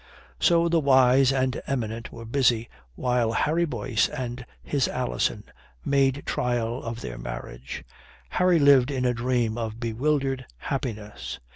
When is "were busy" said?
2.11-2.69